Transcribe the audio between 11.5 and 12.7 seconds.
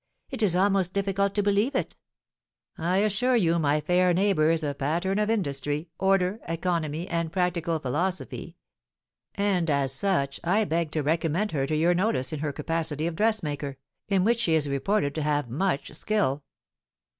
her to your notice in her